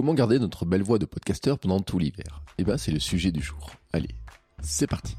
[0.00, 2.42] Comment garder notre belle voix de podcasteur pendant tout l'hiver?
[2.56, 3.72] Eh ben, c'est le sujet du jour.
[3.92, 4.14] Allez,
[4.62, 5.14] c'est parti.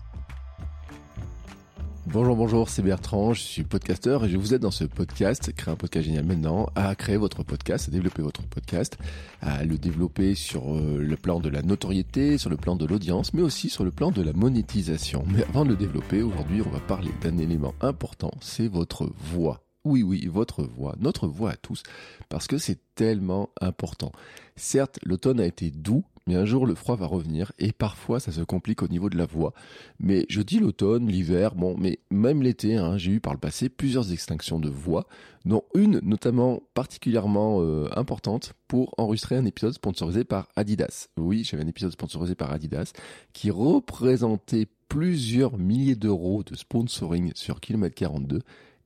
[2.08, 5.72] Bonjour, bonjour, c'est Bertrand, je suis podcasteur et je vous aide dans ce podcast, créer
[5.72, 8.98] un podcast génial maintenant, à créer votre podcast, à développer votre podcast,
[9.42, 13.36] à le développer sur euh, le plan de la notoriété, sur le plan de l'audience,
[13.36, 15.24] mais aussi sur le plan de la monétisation.
[15.28, 19.62] Mais avant de le développer, aujourd'hui, on va parler d'un élément important, c'est votre voix.
[19.84, 21.82] Oui, oui, votre voix, notre voix à tous,
[22.30, 24.12] parce que c'est tellement important.
[24.56, 28.32] Certes, l'automne a été doux, mais un jour le froid va revenir et parfois ça
[28.32, 29.54] se complique au niveau de la voix.
[30.00, 33.70] Mais je dis l'automne, l'hiver, bon, mais même l'été, hein, j'ai eu par le passé
[33.70, 35.08] plusieurs extinctions de voix,
[35.46, 41.08] dont une notamment particulièrement euh, importante pour enregistrer un épisode sponsorisé par Adidas.
[41.18, 42.94] Oui, j'avais un épisode sponsorisé par Adidas
[43.34, 48.42] qui représentait plusieurs milliers d'euros de sponsoring sur kilomètre 42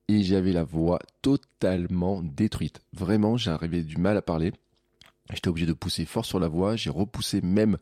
[0.08, 2.80] et j'avais la voix totalement détruite.
[2.92, 4.52] Vraiment, j'arrivais du mal à parler.
[5.32, 6.76] J'étais obligé de pousser fort sur la voix.
[6.76, 7.78] J'ai repoussé même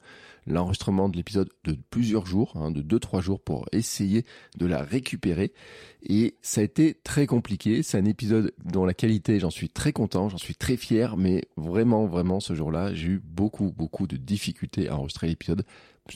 [0.47, 4.25] l'enregistrement de l'épisode de plusieurs jours, hein, de 2-3 jours pour essayer
[4.57, 5.53] de la récupérer.
[6.03, 7.83] Et ça a été très compliqué.
[7.83, 11.17] C'est un épisode dont la qualité, j'en suis très content, j'en suis très fier.
[11.19, 15.65] Mais vraiment, vraiment, ce jour-là, j'ai eu beaucoup, beaucoup de difficultés à enregistrer l'épisode.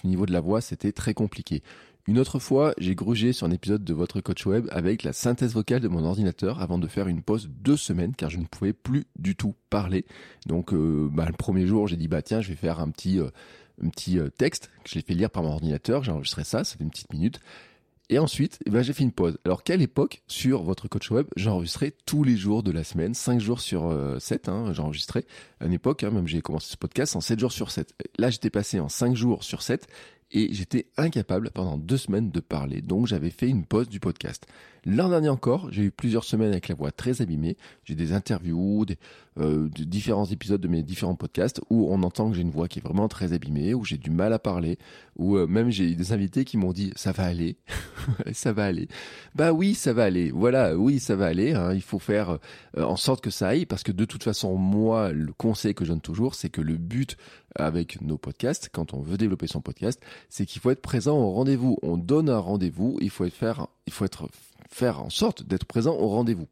[0.04, 1.62] Au niveau de la voix, c'était très compliqué.
[2.08, 5.52] Une autre fois, j'ai grugé sur un épisode de votre coach web avec la synthèse
[5.52, 8.72] vocale de mon ordinateur avant de faire une pause deux semaines car je ne pouvais
[8.72, 10.06] plus du tout parler.
[10.46, 13.18] Donc euh, bah, le premier jour, j'ai dit bah tiens, je vais faire un petit
[13.18, 13.28] euh,
[14.16, 16.02] euh, texte que je l'ai fait lire par mon ordinateur.
[16.02, 17.40] J'ai enregistré ça, c'était une petite minute.
[18.08, 19.36] Et ensuite, eh ben, j'ai fait une pause.
[19.44, 23.38] Alors qu'à l'époque, sur votre coach web, j'enregistrais tous les jours de la semaine, 5
[23.38, 25.26] jours sur 7, hein, j'enregistrais.
[25.60, 27.92] À une époque, hein, même j'ai commencé ce podcast en 7 jours sur 7.
[28.16, 29.86] Là, j'étais passé en 5 jours sur 7
[30.30, 34.46] et j'étais incapable pendant deux semaines de parler, donc j'avais fait une pause du podcast.
[34.84, 38.84] L'an dernier encore, j'ai eu plusieurs semaines avec la voix très abîmée, j'ai des interviews,
[38.84, 38.96] des,
[39.38, 42.68] euh, de différents épisodes de mes différents podcasts où on entend que j'ai une voix
[42.68, 44.78] qui est vraiment très abîmée, où j'ai du mal à parler,
[45.16, 47.56] où euh, même j'ai des invités qui m'ont dit ça va aller,
[48.32, 48.88] ça va aller.
[49.34, 50.30] Bah oui, ça va aller.
[50.30, 51.54] Voilà, oui, ça va aller.
[51.54, 51.74] Hein.
[51.74, 52.38] Il faut faire
[52.76, 55.84] euh, en sorte que ça aille parce que de toute façon, moi, le conseil que
[55.84, 57.16] je donne toujours, c'est que le but
[57.54, 61.32] avec nos podcasts, quand on veut développer son podcast, c'est qu'il faut être présent au
[61.32, 61.78] rendez-vous.
[61.82, 63.92] On donne un rendez-vous, il faut être faire, il
[64.86, 66.46] en sorte d'être présent au rendez-vous.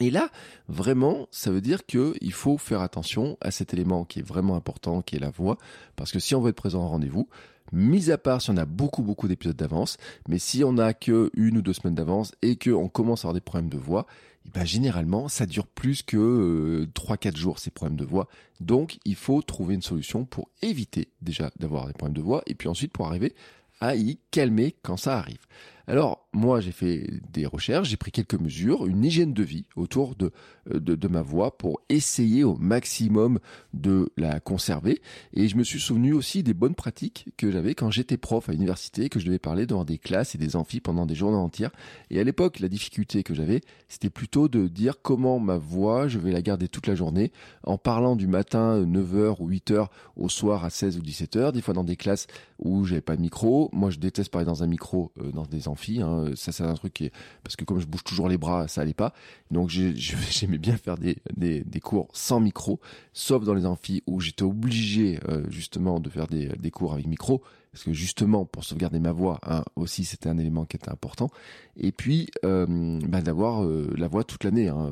[0.00, 0.30] Et là,
[0.68, 5.02] vraiment, ça veut dire qu'il faut faire attention à cet élément qui est vraiment important,
[5.02, 5.58] qui est la voix,
[5.96, 7.28] parce que si on veut être présent au rendez-vous,
[7.72, 9.96] mis à part si on a beaucoup beaucoup d'épisodes d'avance,
[10.28, 13.34] mais si on n'a que une ou deux semaines d'avance et qu'on commence à avoir
[13.34, 14.06] des problèmes de voix,
[14.52, 18.28] ben généralement ça dure plus que euh, 3-4 jours ces problèmes de voix.
[18.60, 22.54] Donc il faut trouver une solution pour éviter déjà d'avoir des problèmes de voix et
[22.54, 23.34] puis ensuite pour arriver
[23.80, 25.46] à y calmer quand ça arrive.
[25.88, 30.16] Alors moi j'ai fait des recherches, j'ai pris quelques mesures, une hygiène de vie autour
[30.16, 30.32] de,
[30.70, 33.38] euh, de, de, ma voix pour essayer au maximum
[33.72, 35.00] de la conserver.
[35.32, 38.52] Et je me suis souvenu aussi des bonnes pratiques que j'avais quand j'étais prof à
[38.52, 41.72] l'université, que je devais parler devant des classes et des amphis pendant des journées entières.
[42.10, 46.18] Et à l'époque, la difficulté que j'avais, c'était plutôt de dire comment ma voix, je
[46.18, 47.32] vais la garder toute la journée,
[47.62, 51.72] en parlant du matin 9h ou 8h au soir à 16 ou 17h, des fois
[51.72, 52.26] dans des classes
[52.58, 53.68] où j'avais pas de micro.
[53.72, 56.32] Moi je déteste parler dans un micro euh, dans des amphis Hein.
[56.34, 57.12] Ça, c'est un truc qui est...
[57.42, 59.12] parce que comme je bouge toujours les bras, ça allait pas.
[59.50, 62.80] Donc j'aimais bien faire des, des, des, cours sans micro,
[63.12, 67.06] sauf dans les amphis où j'étais obligé euh, justement de faire des, des cours avec
[67.06, 67.42] micro
[67.72, 71.28] parce que justement pour sauvegarder ma voix hein, aussi c'était un élément qui était important
[71.76, 74.90] et puis euh, bah, d'avoir euh, la voix toute l'année hein.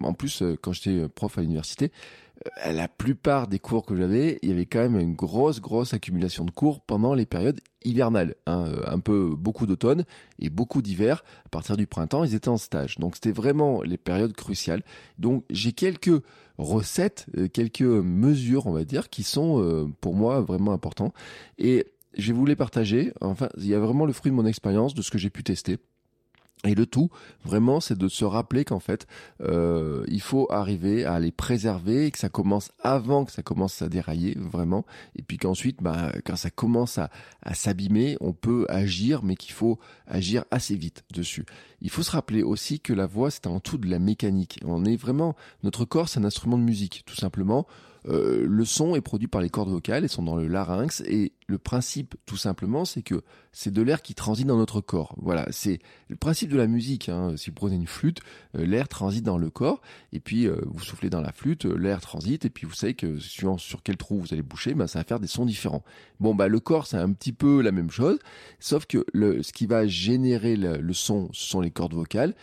[0.00, 1.92] en plus quand j'étais prof à l'université
[2.66, 6.44] la plupart des cours que j'avais, il y avait quand même une grosse, grosse accumulation
[6.44, 8.34] de cours pendant les périodes hivernales.
[8.46, 10.04] Hein, un peu beaucoup d'automne
[10.38, 11.24] et beaucoup d'hiver.
[11.46, 12.98] À partir du printemps, ils étaient en stage.
[12.98, 14.82] Donc c'était vraiment les périodes cruciales.
[15.18, 16.22] Donc j'ai quelques
[16.58, 21.12] recettes, euh, quelques mesures, on va dire, qui sont euh, pour moi vraiment importants.
[21.58, 21.86] Et
[22.16, 23.12] je les partager.
[23.20, 25.42] Enfin, il y a vraiment le fruit de mon expérience, de ce que j'ai pu
[25.42, 25.78] tester.
[26.64, 27.10] Et le tout,
[27.44, 29.06] vraiment, c'est de se rappeler qu'en fait,
[29.42, 33.88] euh, il faut arriver à les préserver que ça commence avant que ça commence à
[33.88, 34.86] dérailler, vraiment.
[35.16, 37.10] Et puis qu'ensuite, bah, quand ça commence à,
[37.42, 41.44] à s'abîmer, on peut agir, mais qu'il faut agir assez vite dessus.
[41.82, 44.58] Il faut se rappeler aussi que la voix, c'est avant tout de la mécanique.
[44.64, 47.66] On est vraiment, notre corps, c'est un instrument de musique, tout simplement.
[48.06, 51.32] Euh, le son est produit par les cordes vocales, elles sont dans le larynx et
[51.46, 55.14] le principe, tout simplement, c'est que c'est de l'air qui transite dans notre corps.
[55.18, 57.08] Voilà, c'est le principe de la musique.
[57.08, 57.36] Hein.
[57.36, 58.20] Si vous prenez une flûte,
[58.56, 59.80] euh, l'air transite dans le corps,
[60.12, 62.94] et puis euh, vous soufflez dans la flûte, euh, l'air transite, et puis vous savez
[62.94, 65.84] que suivant sur quel trou vous allez boucher, ben, ça va faire des sons différents.
[66.18, 68.18] Bon, bah le corps, c'est un petit peu la même chose,
[68.58, 72.34] sauf que le, ce qui va générer le, son, ce sont les cordes vocales.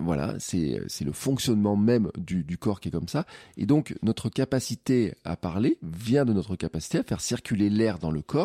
[0.00, 4.28] voilà, c'est le fonctionnement même du, du corps qui est comme ça, et donc notre
[4.28, 8.37] capacité à parler vient de notre capacité à faire circuler l'air dans le corps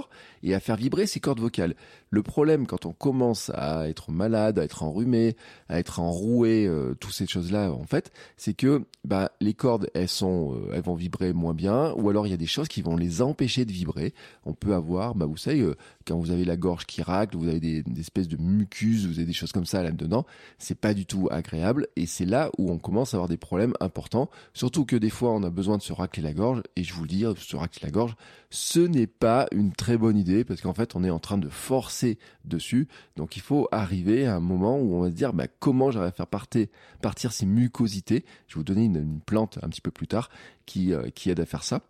[0.44, 1.76] et à faire vibrer ses cordes vocales.
[2.10, 5.36] Le problème quand on commence à être malade, à être enrhumé,
[5.70, 10.08] à être enroué, euh, toutes ces choses-là en fait, c'est que bah, les cordes elles
[10.08, 12.82] sont, euh, elles vont vibrer moins bien, ou alors il y a des choses qui
[12.82, 14.14] vont les empêcher de vibrer.
[14.46, 15.76] On peut avoir, bah, vous savez, euh,
[16.06, 19.26] quand vous avez la gorge qui racle, vous avez des, espèces de mucus, vous avez
[19.26, 20.26] des choses comme ça là-dedans,
[20.58, 23.74] c'est pas du tout agréable et c'est là où on commence à avoir des problèmes
[23.80, 24.30] importants.
[24.54, 27.04] Surtout que des fois on a besoin de se racler la gorge et je vous
[27.04, 28.16] le dis, se racler la gorge,
[28.54, 31.50] ce n'est pas une très bonne idée parce qu'en fait on est en train de
[31.50, 32.88] forcer dessus.
[33.16, 36.10] Donc il faut arriver à un moment où on va se dire bah, comment j'arrive
[36.10, 36.68] à faire partir,
[37.02, 38.24] partir ces mucosités.
[38.48, 40.30] Je vais vous donner une, plante un petit peu plus tard
[40.68, 41.82] qui, euh, aide à faire ça.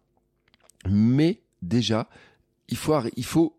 [0.89, 2.07] Mais déjà,
[2.69, 3.57] il faut, il faut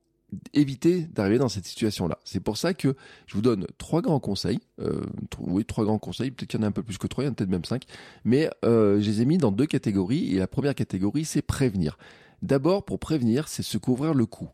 [0.55, 2.19] éviter d'arriver dans cette situation-là.
[2.25, 2.97] C'est pour ça que
[3.27, 4.61] je vous donne trois grands conseils.
[4.81, 5.03] Euh,
[5.41, 6.31] oui, trois grands conseils.
[6.31, 7.51] Peut-être qu'il y en a un peu plus que trois, il y en a peut-être
[7.51, 7.85] même cinq.
[8.25, 10.35] Mais euh, je les ai mis dans deux catégories.
[10.35, 11.99] Et la première catégorie, c'est prévenir.
[12.45, 14.51] D'abord, pour prévenir, c'est se couvrir le cou.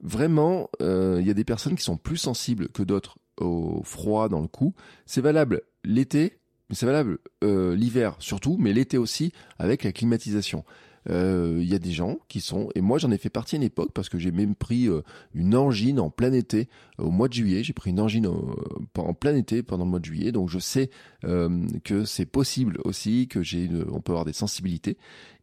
[0.00, 4.30] Vraiment, euh, il y a des personnes qui sont plus sensibles que d'autres au froid
[4.30, 4.72] dans le cou.
[5.04, 6.38] C'est valable l'été,
[6.70, 10.64] mais c'est valable euh, l'hiver surtout, mais l'été aussi avec la climatisation.
[11.10, 13.58] Euh, il y a des gens qui sont, et moi j'en ai fait partie à
[13.58, 14.88] une époque parce que j'ai même pris
[15.34, 17.62] une angine en plein été au mois de juillet.
[17.62, 20.88] J'ai pris une angine en plein été pendant le mois de juillet, donc je sais
[21.20, 24.96] que c'est possible aussi que j'ai, on peut avoir des sensibilités.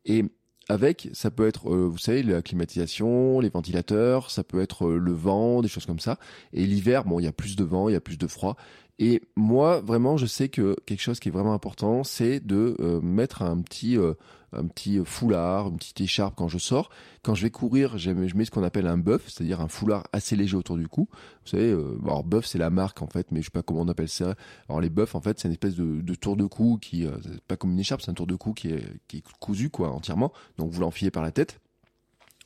[0.06, 0.26] Et
[0.72, 4.98] avec, ça peut être, euh, vous savez, la climatisation, les ventilateurs, ça peut être euh,
[4.98, 6.18] le vent, des choses comme ça.
[6.54, 8.56] Et l'hiver, bon, il y a plus de vent, il y a plus de froid.
[9.00, 13.02] Et moi, vraiment, je sais que quelque chose qui est vraiment important, c'est de euh,
[13.02, 14.14] mettre un petit, euh,
[14.54, 16.90] un petit foulard, une petite écharpe quand je sors.
[17.24, 20.36] Quand je vais courir, je mets ce qu'on appelle un buff, c'est-à-dire un foulard assez
[20.36, 21.08] léger autour du cou.
[21.12, 23.82] Vous savez, euh, alors buff c'est la marque en fait, mais je sais pas comment
[23.82, 24.36] on appelle ça.
[24.70, 27.06] Alors les buffs en fait, c'est une espèce de, tour de cou qui,
[27.48, 29.90] pas comme une écharpe, c'est un tour de cou qui est, qui est cousu quoi
[29.90, 30.32] entièrement.
[30.58, 31.60] Donc vous l'enfilez par la tête.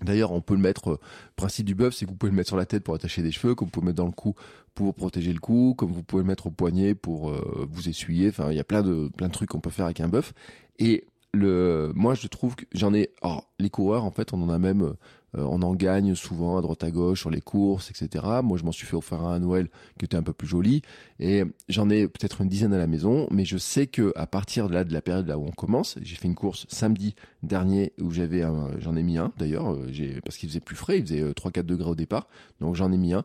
[0.02, 0.98] D'ailleurs, on peut le mettre, le
[1.38, 3.32] principe du buff, c'est que vous pouvez le mettre sur la tête pour attacher des
[3.32, 4.36] cheveux, comme vous pouvez le mettre dans le cou
[4.74, 8.28] pour protéger le cou, comme vous pouvez le mettre au poignet pour euh, vous essuyer.
[8.28, 10.34] Enfin, il y a plein de plein de trucs qu'on peut faire avec un buff.
[10.80, 13.12] Et le, moi, je trouve que j'en ai.
[13.22, 14.94] Alors, les coureurs, en fait, on en a même, euh,
[15.38, 18.26] on en gagne souvent à droite à gauche sur les courses, etc.
[18.44, 20.82] Moi, je m'en suis fait offrir un à Noël qui était un peu plus joli,
[21.20, 23.28] et j'en ai peut-être une dizaine à la maison.
[23.32, 25.98] Mais je sais que à partir de là, de la période là où on commence,
[26.02, 28.44] j'ai fait une course samedi dernier où j'avais,
[28.80, 29.88] j'en ai mis un d'ailleurs, euh,
[30.24, 32.28] parce qu'il faisait plus frais, il faisait 3-4 degrés au départ,
[32.60, 33.24] donc j'en ai mis un.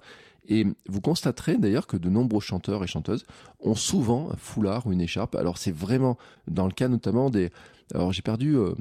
[0.50, 3.25] Et vous constaterez d'ailleurs que de nombreux chanteurs et chanteuses
[3.61, 5.37] ont souvent un foulard ou une écharpe.
[5.37, 6.19] Alors c'est vraiment
[6.49, 7.50] dans le cas notamment des...
[7.94, 8.75] Alors j'ai perdu euh,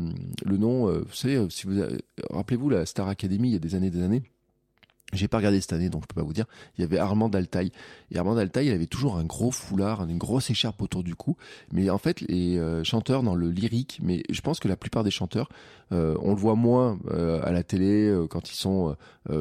[0.45, 1.79] le nom, euh, vous savez, euh, si vous
[2.31, 4.23] rappelez-vous la Star Academy il y a des années des années.
[5.11, 6.45] J'ai pas regardé cette année, donc je peux pas vous dire.
[6.77, 7.71] Il y avait Armand Altaï.
[8.11, 11.35] Et Armand Altaï, il avait toujours un gros foulard, une grosse écharpe autour du cou.
[11.71, 15.03] Mais en fait, les euh, chanteurs dans le lyrique, mais je pense que la plupart
[15.03, 15.49] des chanteurs,
[15.91, 18.95] euh, on le voit moins euh, à la télé quand ils sont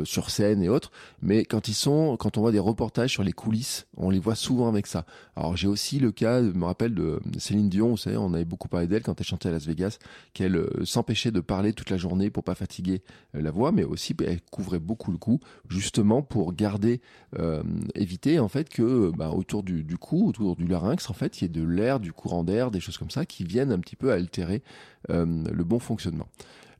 [0.04, 0.90] sur scène et autres.
[1.22, 4.34] Mais quand ils sont, quand on voit des reportages sur les coulisses, on les voit
[4.34, 5.06] souvent avec ça.
[5.34, 7.90] Alors j'ai aussi le cas, je me rappelle de Céline Dion.
[7.90, 9.98] Vous savez, on avait beaucoup parlé d'elle quand elle chantait à Las Vegas,
[10.34, 14.42] qu'elle s'empêchait de parler toute la journée pour pas fatiguer la voix, mais aussi elle
[14.50, 17.00] couvrait beaucoup le cou justement pour garder,
[17.38, 17.62] euh,
[17.94, 21.46] éviter en fait que bah, autour du, cou, autour du larynx, en fait, il y
[21.46, 24.12] ait de l'air, du courant d'air, des choses comme ça qui viennent un petit peu
[24.12, 24.62] altérer
[25.10, 26.28] euh, le bon fonctionnement.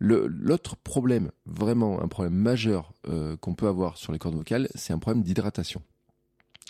[0.01, 4.93] L'autre problème, vraiment un problème majeur euh, qu'on peut avoir sur les cordes vocales, c'est
[4.93, 5.83] un problème d'hydratation.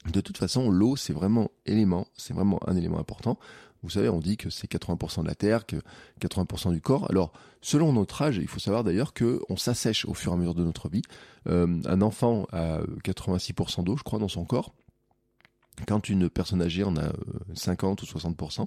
[0.07, 3.39] De toute façon, l'eau, c'est vraiment élément, c'est vraiment un élément important.
[3.83, 5.77] Vous savez, on dit que c'est 80% de la terre, que
[6.21, 7.09] 80% du corps.
[7.11, 10.39] Alors, selon notre âge, il faut savoir d'ailleurs que on s'assèche au fur et à
[10.39, 11.03] mesure de notre vie.
[11.49, 14.75] Euh, un enfant a 86% d'eau, je crois, dans son corps.
[15.87, 17.13] Quand une personne âgée en a
[17.55, 18.67] 50 euh, ou 60%.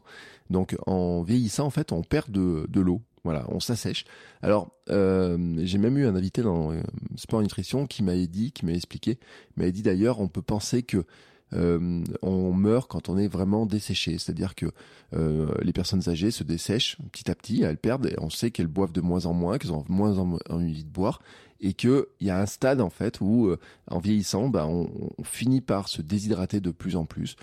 [0.49, 3.01] Donc, en vieillissant, en fait, on perd de l'eau.
[3.23, 4.05] Voilà, on s'assèche.
[4.41, 6.73] Alors, euh, j'ai même eu un invité dans
[7.17, 9.19] Sport Nutrition qui m'avait dit, qui m'a expliqué,
[9.57, 11.05] m'avait dit d'ailleurs, on peut penser que
[11.53, 14.17] euh, on meurt quand on est vraiment desséché.
[14.17, 14.67] C'est-à-dire que
[15.13, 18.67] euh, les personnes âgées se dessèchent petit à petit, elles perdent, et on sait qu'elles
[18.67, 21.21] boivent de moins en moins, qu'elles ont moins en envie de boire,
[21.59, 24.89] et qu'il y a un stade en fait où, euh, en vieillissant, bah, on,
[25.23, 27.35] finit par se déshydrater de plus en plus.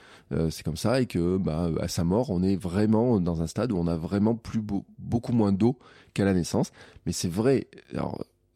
[0.50, 3.73] c'est comme ça, et que bah, à sa mort, on est vraiment dans un stade
[3.73, 4.61] où on a vraiment plus
[4.99, 5.79] beaucoup moins d'eau
[6.15, 6.73] qu'à la naissance.
[7.07, 7.69] Mais c'est vrai.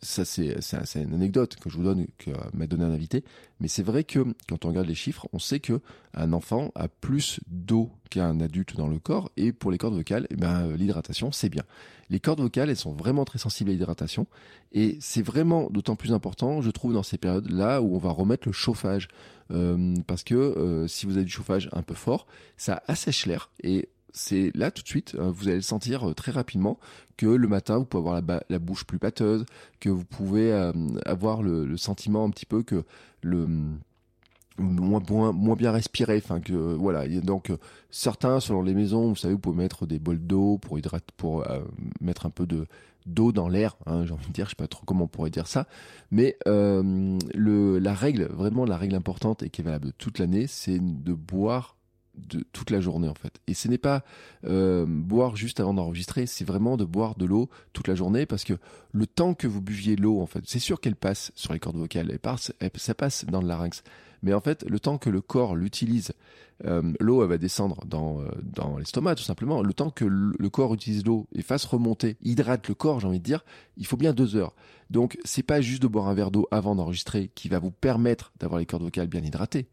[0.02, 0.56] Ça c'est
[0.96, 3.24] une anecdote que je vous donne que m'a donné un invité,
[3.60, 5.80] mais c'est vrai que quand on regarde les chiffres, on sait que
[6.14, 9.30] un enfant a plus d'eau qu'un adulte dans le corps.
[9.36, 11.64] Et pour les cordes vocales, eh ben l'hydratation c'est bien.
[12.10, 14.26] Les cordes vocales, elles sont vraiment très sensibles à l'hydratation.
[14.72, 18.46] Et c'est vraiment d'autant plus important, je trouve, dans ces périodes-là où on va remettre
[18.46, 19.08] le chauffage.
[19.50, 23.50] Euh, parce que euh, si vous avez du chauffage un peu fort, ça assèche l'air.
[23.62, 26.78] Et c'est là tout de suite, euh, vous allez le sentir euh, très rapidement
[27.16, 29.44] que le matin, vous pouvez avoir la, bouche plus pâteuse,
[29.80, 30.72] que vous pouvez euh,
[31.06, 32.84] avoir le, sentiment un petit peu que
[33.22, 33.46] le
[34.58, 37.08] moins, moins, moins bien respirer, enfin que voilà.
[37.20, 37.50] Donc
[37.90, 41.44] certains, selon les maisons, vous savez, vous pouvez mettre des bols d'eau pour hydrater, pour
[42.00, 42.66] mettre un peu de
[43.04, 45.30] d'eau dans l'air, hein, j'ai envie de dire, je sais pas trop comment on pourrait
[45.30, 45.66] dire ça,
[46.10, 51.12] mais la règle, vraiment la règle importante et qui est valable toute l'année, c'est de
[51.12, 51.76] boire
[52.16, 53.40] de toute la journée en fait.
[53.46, 54.04] Et ce n'est pas
[54.44, 58.44] euh, boire juste avant d'enregistrer, c'est vraiment de boire de l'eau toute la journée parce
[58.44, 58.54] que
[58.92, 61.76] le temps que vous buviez l'eau en fait, c'est sûr qu'elle passe sur les cordes
[61.76, 63.82] vocales, elle passe, ça passe dans le larynx.
[64.22, 66.12] Mais en fait, le temps que le corps l'utilise,
[66.64, 69.62] euh, l'eau elle va descendre dans, euh, dans l'estomac tout simplement.
[69.62, 73.18] Le temps que le, corps utilise l'eau et fasse remonter, hydrate le corps, j'ai envie
[73.18, 73.44] de dire,
[73.76, 74.54] il faut bien deux heures.
[74.90, 78.32] Donc c'est pas juste de boire un verre d'eau avant d'enregistrer qui va vous permettre
[78.38, 79.66] d'avoir les cordes vocales bien hydratées.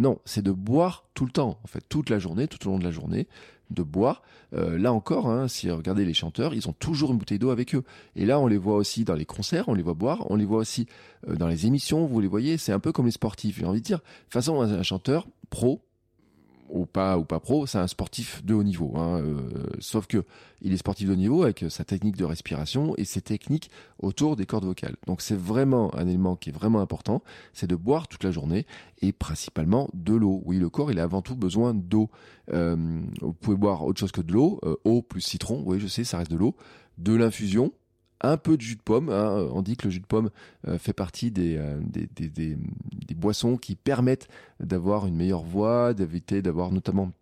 [0.00, 2.78] Non, c'est de boire tout le temps, en fait, toute la journée, tout au long
[2.78, 3.28] de la journée,
[3.68, 4.22] de boire.
[4.54, 7.50] Euh, là encore, hein, si vous regardez les chanteurs, ils ont toujours une bouteille d'eau
[7.50, 7.84] avec eux.
[8.16, 10.46] Et là, on les voit aussi dans les concerts, on les voit boire, on les
[10.46, 10.86] voit aussi
[11.28, 13.58] euh, dans les émissions, vous les voyez, c'est un peu comme les sportifs.
[13.58, 15.82] J'ai envie de dire, de toute façon, un chanteur pro,
[16.72, 18.92] ou pas ou pas pro, c'est un sportif de haut niveau.
[18.96, 19.40] Hein, euh,
[19.78, 20.24] sauf que
[20.62, 24.36] il est sportif de haut niveau avec sa technique de respiration et ses techniques autour
[24.36, 24.96] des cordes vocales.
[25.06, 27.22] Donc c'est vraiment un élément qui est vraiment important,
[27.52, 28.66] c'est de boire toute la journée
[29.00, 30.42] et principalement de l'eau.
[30.44, 32.10] Oui, le corps il a avant tout besoin d'eau.
[32.52, 32.76] Euh,
[33.20, 35.62] vous pouvez boire autre chose que de l'eau, euh, eau plus citron.
[35.64, 36.54] Oui, je sais, ça reste de l'eau.
[36.98, 37.72] De l'infusion,
[38.20, 39.08] un peu de jus de pomme.
[39.08, 39.48] Hein.
[39.52, 40.30] On dit que le jus de pomme
[40.68, 42.56] euh, fait partie euh, des, des, des,
[43.06, 44.28] des, boissons qui permettent
[44.60, 47.12] d'avoir une meilleure voix, d'éviter d'avoir notamment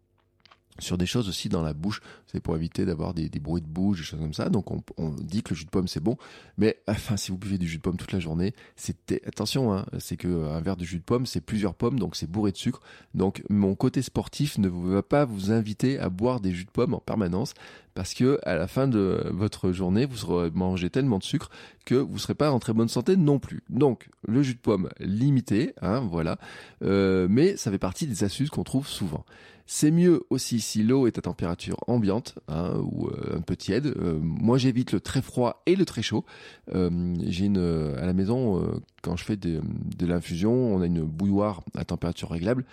[0.79, 3.99] sur des choses aussi dans la bouche, c'est pour éviter d'avoir des, bruits de bouche,
[3.99, 4.49] des choses comme ça.
[4.49, 6.17] Donc on, dit que le jus de pomme c'est bon,
[6.57, 9.87] mais enfin si vous buvez du jus de pomme toute la journée, c'est attention, hein,
[9.99, 12.53] c'est que euh, un verre de jus de pomme c'est plusieurs pommes, donc c'est bourré
[12.53, 12.81] de sucre.
[13.15, 16.95] Donc mon côté sportif ne va pas vous inviter à boire des jus de pomme
[16.95, 17.55] en permanence,
[17.95, 21.51] parce que à la fin de votre journée, vous aurez mangé tellement de sucre
[21.85, 23.63] que vous serez pas en très bonne santé non plus.
[23.71, 26.39] Donc le jus de pomme limité, hein, voilà,
[26.85, 29.25] euh, mais ça fait partie des astuces qu'on trouve souvent.
[29.71, 33.85] C'est mieux aussi si l'eau est à température ambiante hein, ou euh, un peu tiède.
[33.85, 36.25] Euh, moi, j'évite le très froid et le très chaud.
[36.75, 37.59] Euh, j'ai une
[37.99, 38.67] à la maison
[39.03, 39.61] quand je fais de,
[39.99, 42.65] de l'infusion, on a une bouilloire à température réglable.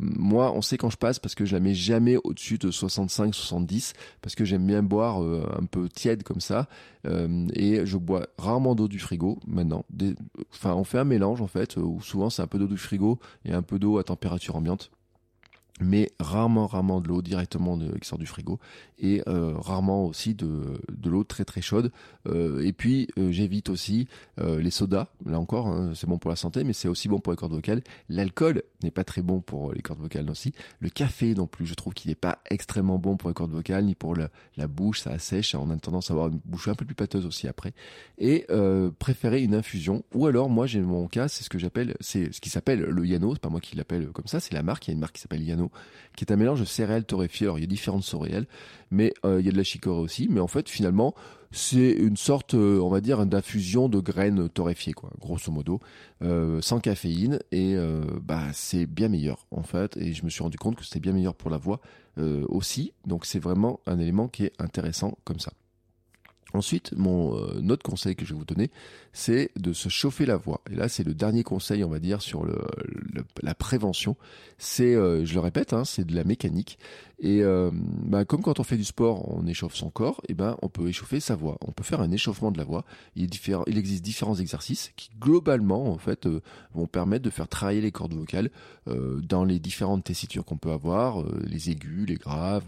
[0.00, 3.92] moi, on sait quand je passe parce que je la mets jamais au-dessus de 65-70
[4.22, 6.66] parce que j'aime bien boire un peu tiède comme ça
[7.04, 9.84] et je bois rarement d'eau du frigo maintenant.
[10.50, 13.18] Enfin, on fait un mélange en fait où souvent c'est un peu d'eau du frigo
[13.44, 14.90] et un peu d'eau à température ambiante
[15.80, 18.58] mais rarement, rarement de l'eau directement qui sort du frigo
[18.98, 21.92] et euh, rarement aussi de, de l'eau très très chaude.
[22.26, 25.08] Euh, et puis euh, j'évite aussi les sodas.
[25.24, 27.52] Là encore, hein, c'est bon pour la santé, mais c'est aussi bon pour les cordes
[27.52, 27.82] vocales.
[28.08, 30.52] L'alcool n'est pas très bon pour les cordes vocales aussi.
[30.80, 33.84] Le café non plus, je trouve qu'il n'est pas extrêmement bon pour les cordes vocales
[33.84, 35.54] ni pour la, la bouche, ça assèche.
[35.54, 37.72] On a tendance à avoir une bouche un peu plus pâteuse aussi après.
[38.18, 38.46] Et
[38.98, 40.04] préférer une infusion.
[40.14, 43.06] Ou alors moi j'ai mon cas, c'est ce que j'appelle, c'est ce qui s'appelle le
[43.06, 43.34] Yano.
[43.34, 44.86] C'est pas moi qui l'appelle comme ça, c'est la marque.
[44.86, 45.65] Il y a une marque qui s'appelle Yano
[46.16, 47.50] qui est un mélange de céréales torréfiées.
[47.56, 48.46] il y a différentes céréales,
[48.90, 50.28] mais euh, il y a de la chicorée aussi.
[50.28, 51.14] Mais en fait, finalement,
[51.52, 55.80] c'est une sorte, euh, on va dire, d'infusion de graines torréfiées, quoi, grosso modo,
[56.22, 57.76] euh, sans caféine, et
[58.22, 59.96] bah c'est bien meilleur en fait.
[59.96, 61.80] Et je me suis rendu compte que c'était bien meilleur pour la voix
[62.18, 62.92] aussi.
[63.06, 65.52] Donc c'est vraiment un élément qui est intéressant comme ça.
[66.54, 67.32] Ensuite, mon
[67.68, 68.70] autre conseil que je vais vous donner,
[69.12, 70.60] c'est de se chauffer la voix.
[70.70, 72.46] Et là, c'est le dernier conseil, on va dire, sur
[73.42, 74.16] la prévention.
[74.58, 76.78] C'est, euh, je le répète, hein, c'est de la mécanique.
[77.18, 80.56] Et euh, bah, comme quand on fait du sport, on échauffe son corps, et ben
[80.60, 81.56] on peut échauffer sa voix.
[81.66, 82.84] On peut faire un échauffement de la voix.
[83.14, 83.24] Il,
[83.78, 86.42] existe différents exercices qui globalement, en fait, euh,
[86.74, 88.50] vont permettre de faire travailler les cordes vocales
[88.86, 92.66] dans les différentes tessitures qu'on peut avoir, les aigus, les graves,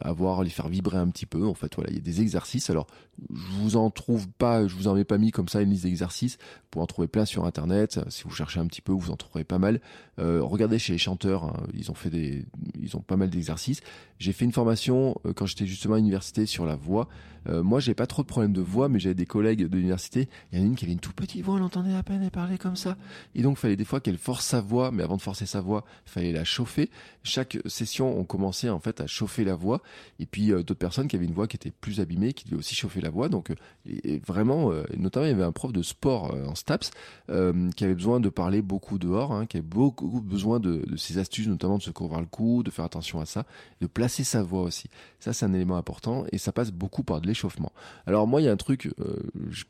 [0.00, 1.46] avoir les faire vibrer un petit peu.
[1.46, 2.70] En fait, voilà, il y a des exercices.
[2.70, 2.86] Alors,
[3.30, 5.84] je vous en trouve pas, je vous en mets pas mis comme ça une liste
[5.84, 6.38] d'exercices.
[6.74, 8.00] Vous en trouver plein sur internet.
[8.08, 9.80] Si vous cherchez un petit peu, vous en trouverez pas mal.
[10.18, 12.44] Euh, regardez chez les chanteurs, hein, ils ont fait des,
[12.78, 13.80] ils ont pas mal d'exercices.
[14.18, 17.08] J'ai fait une formation euh, quand j'étais justement à l'université sur la voix.
[17.48, 20.28] Euh, moi, j'ai pas trop de problèmes de voix, mais j'avais des collègues de l'université.
[20.50, 22.20] Il y en a une qui avait une toute petite voix, elle entendait à peine,
[22.24, 22.96] elle parlait comme ça.
[23.36, 25.60] Et donc, il fallait des fois qu'elle force sa voix, mais avant de forcer sa
[25.60, 26.90] voix, il fallait la chauffer.
[27.22, 29.80] Chaque session, on commençait en fait à chauffer la voix.
[30.18, 32.74] Et puis, d'autres personnes qui avaient une voix qui était plus abîmée, qui devaient aussi
[32.74, 33.28] chauffer la voix.
[33.28, 33.52] Donc,
[33.86, 36.90] et vraiment, notamment, il y avait un prof de sport en STAPS
[37.28, 41.18] qui avait besoin de parler beaucoup dehors, hein, qui avait beaucoup besoin de, de ces
[41.18, 43.46] astuces, notamment de se couvrir le cou, de faire attention à ça,
[43.80, 44.88] de placer sa voix aussi.
[45.20, 47.72] Ça, c'est un élément important et ça passe beaucoup par de l'échauffement.
[48.06, 49.16] Alors moi, il y a un truc euh,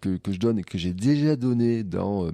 [0.01, 2.31] que, que, je donne et que j'ai déjà donné euh,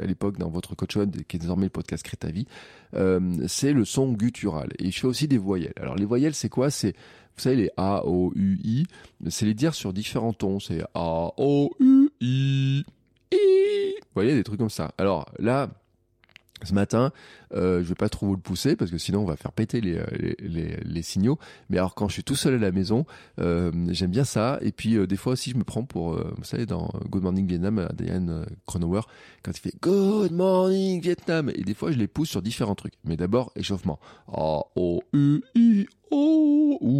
[0.00, 2.46] à l'époque dans votre coach qui est désormais le podcast Crée ta vie,
[2.94, 4.70] euh, c'est le son guttural.
[4.78, 5.74] Et je fais aussi des voyelles.
[5.80, 6.70] Alors les voyelles, c'est quoi?
[6.70, 6.94] C'est
[7.36, 8.84] vous savez, les A, O, U, I,
[9.28, 10.60] c'est les dire sur différents tons.
[10.60, 12.84] C'est A, O, U, I,
[13.32, 13.94] I.
[13.98, 14.92] Vous voyez, des trucs comme ça.
[14.98, 15.70] Alors là,
[16.62, 17.12] ce matin,
[17.54, 19.80] euh, je vais pas trop vous le pousser parce que sinon on va faire péter
[19.80, 20.00] les,
[20.38, 21.38] les, les, signaux.
[21.68, 23.06] Mais alors quand je suis tout seul à la maison,
[23.40, 24.58] euh, j'aime bien ça.
[24.62, 27.22] Et puis euh, des fois aussi je me prends pour, euh, vous savez, dans Good
[27.22, 29.02] Morning Vietnam, Diane Cronauer,
[29.42, 32.94] quand il fait Good Morning Vietnam, et des fois je les pousse sur différents trucs.
[33.04, 33.98] Mais d'abord échauffement.
[34.28, 36.90] A O U I O U.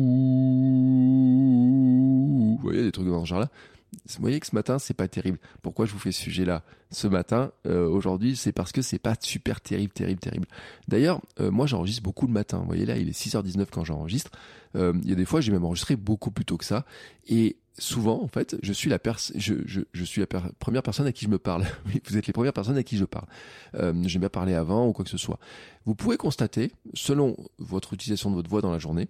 [2.57, 3.50] Vous voyez des trucs dans ce genre-là.
[3.92, 5.38] Vous voyez que ce matin, c'est pas terrible.
[5.62, 6.62] Pourquoi je vous fais ce sujet-là?
[6.90, 10.47] Ce matin, euh, aujourd'hui C'est parce que c'est pas super terrible, terrible, terrible.
[10.88, 12.59] D'ailleurs, euh, moi, j'enregistre beaucoup le matin.
[12.59, 14.30] Vous voyez là, il est 6h19 quand j'enregistre.
[14.76, 16.85] Euh, il y a des fois, j'ai même enregistré beaucoup plus tôt que ça.
[17.28, 18.99] Et souvent, en fait, je suis la,
[19.35, 21.66] je, je, je, suis la première personne à qui je me parle.
[22.06, 23.26] vous êtes les premières personnes à qui je parle.
[23.75, 25.38] Euh, J'aime bien parler avant ou quoi que ce soit.
[25.87, 29.09] Vous pouvez constater, selon votre utilisation de votre voix dans la journée,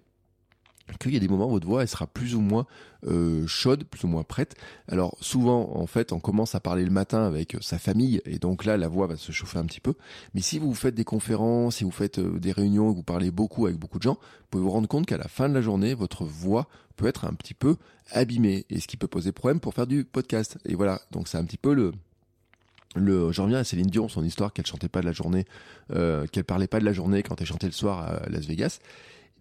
[0.99, 2.65] qu'il y a des moments où votre voix elle sera plus ou moins
[3.07, 4.55] euh, chaude, plus ou moins prête.
[4.87, 8.39] Alors souvent en fait on commence à parler le matin avec euh, sa famille et
[8.39, 9.93] donc là la voix va se chauffer un petit peu.
[10.33, 13.31] Mais si vous faites des conférences, si vous faites euh, des réunions et vous parlez
[13.31, 15.61] beaucoup avec beaucoup de gens, vous pouvez vous rendre compte qu'à la fin de la
[15.61, 17.77] journée votre voix peut être un petit peu
[18.11, 20.57] abîmée et ce qui peut poser problème pour faire du podcast.
[20.65, 21.91] Et voilà donc c'est un petit peu le
[22.95, 25.45] le, j'en reviens à Céline Dion, son histoire qu'elle chantait pas de la journée,
[25.91, 28.79] euh, qu'elle parlait pas de la journée quand elle chantait le soir à Las Vegas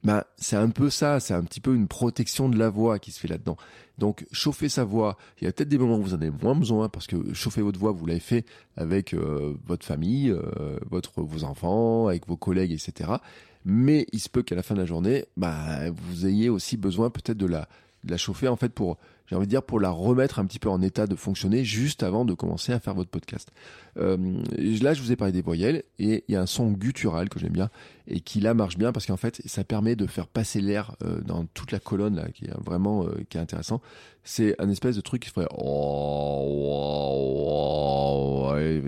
[0.03, 3.13] bah, c'est un peu ça, c'est un petit peu une protection de la voix qui
[3.13, 3.57] se fait là-dedans.
[3.99, 6.55] Donc chauffer sa voix, il y a peut-être des moments où vous en avez moins
[6.55, 11.21] besoin parce que chauffer votre voix, vous l'avez fait avec euh, votre famille, euh, votre
[11.21, 13.11] vos enfants, avec vos collègues, etc.
[13.67, 17.11] Mais il se peut qu'à la fin de la journée, bah, vous ayez aussi besoin
[17.11, 17.69] peut-être de la
[18.05, 18.99] la chauffer en fait pour
[19.31, 22.03] j'ai envie de dire pour la remettre un petit peu en état de fonctionner juste
[22.03, 23.53] avant de commencer à faire votre podcast.
[23.97, 24.43] Euh,
[24.83, 27.39] là, je vous ai parlé des voyelles et il y a un son guttural que
[27.39, 27.71] j'aime bien
[28.09, 31.21] et qui là marche bien parce qu'en fait, ça permet de faire passer l'air euh,
[31.21, 33.81] dans toute la colonne là, qui est vraiment euh, qui est intéressant.
[34.25, 35.47] C'est un espèce de truc qui ferait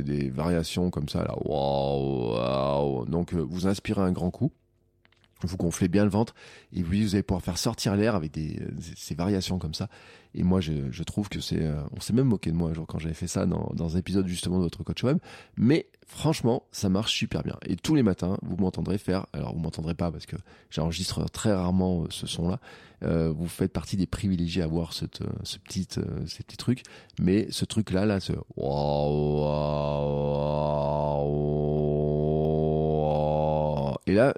[0.02, 1.36] des variations comme ça là.
[3.06, 4.50] Donc, vous inspirez un grand coup
[5.46, 6.34] vous gonflez bien le ventre
[6.72, 8.60] et puis vous allez pouvoir faire sortir l'air avec des,
[8.96, 9.88] ces variations comme ça.
[10.34, 12.86] Et moi, je, trouve que c'est, euh, on s'est même moqué de moi un jour
[12.86, 15.18] quand j'avais fait ça dans, un épisode justement de votre coach web.
[15.56, 17.56] Mais franchement, ça marche super bien.
[17.66, 19.26] Et tous les matins, vous m'entendrez faire.
[19.32, 20.36] Alors, vous m'entendrez pas parce que
[20.70, 22.60] j'enregistre très rarement euh, ce son-là.
[23.02, 25.86] Euh, vous faites partie des privilégiés à voir cette, euh, ce petit,
[26.26, 26.82] ces petits trucs.
[27.20, 28.32] Mais ce truc-là, là, ce
[34.06, 34.34] et là,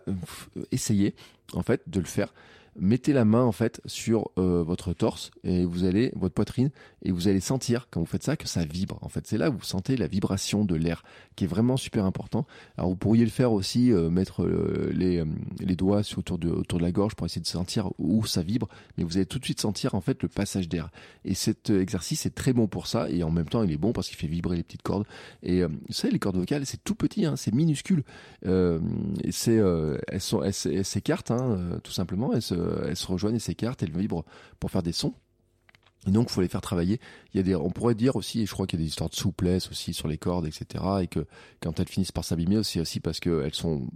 [0.72, 1.14] essayez
[1.52, 2.32] en fait de le faire
[2.76, 6.70] mettez la main en fait sur euh, votre torse et vous allez votre poitrine
[7.02, 8.98] et vous allez sentir quand vous faites ça que ça vibre.
[9.02, 11.04] En fait, c'est là où vous sentez la vibration de l'air
[11.36, 12.46] qui est vraiment super important.
[12.76, 15.22] Alors vous pourriez le faire aussi euh, mettre euh, les,
[15.60, 18.68] les doigts autour de autour de la gorge pour essayer de sentir où ça vibre,
[18.96, 20.90] mais vous allez tout de suite sentir en fait le passage d'air.
[21.24, 23.92] Et cet exercice est très bon pour ça et en même temps il est bon
[23.92, 25.06] parce qu'il fait vibrer les petites cordes.
[25.42, 28.04] Et vous savez les cordes vocales c'est tout petit, hein, c'est minuscule.
[29.30, 29.60] c'est
[30.08, 32.32] elles s'écartent hein, tout simplement.
[32.64, 34.24] Euh, elles se rejoignent et s'écartent, elles vibrent
[34.60, 35.14] pour faire des sons.
[36.06, 37.00] Et donc, faut les faire travailler.
[37.32, 38.88] Il y a des, on pourrait dire aussi, et je crois qu'il y a des
[38.88, 40.84] histoires de souplesse aussi sur les cordes, etc.
[41.02, 41.26] Et que
[41.60, 43.88] quand elles finissent par s'abîmer, aussi aussi parce qu'elles sont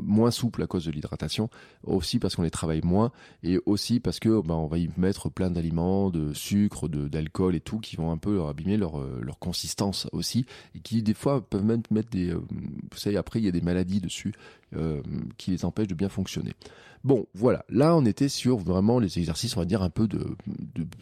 [0.00, 1.50] moins souples à cause de l'hydratation,
[1.82, 3.10] aussi parce qu'on les travaille moins,
[3.42, 7.60] et aussi parce que ben, on va y mettre plein d'aliments, de sucre, d'alcool et
[7.60, 11.14] tout, qui vont un peu leur abîmer leur euh, leur consistance aussi, et qui des
[11.14, 14.32] fois peuvent même mettre des, euh, vous savez, après il y a des maladies dessus
[14.74, 15.00] euh,
[15.36, 16.52] qui les empêchent de bien fonctionner.
[17.04, 17.64] Bon, voilà.
[17.68, 20.36] Là, on était sur vraiment les exercices, on va dire un peu de